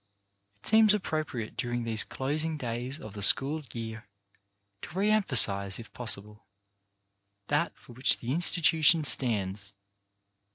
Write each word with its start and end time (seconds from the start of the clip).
It 0.55 0.65
seems 0.65 0.95
appropriate 0.95 1.55
during 1.55 1.83
these 1.83 2.03
closing 2.03 2.57
days 2.57 2.99
of 2.99 3.13
the 3.13 3.21
school 3.21 3.61
year 3.71 4.07
to 4.81 4.97
re 4.97 5.11
emphasize, 5.11 5.77
if 5.77 5.93
possible, 5.93 6.47
that 7.49 7.77
for 7.77 7.93
which 7.93 8.17
the 8.17 8.31
institution 8.31 9.03
stands. 9.03 9.73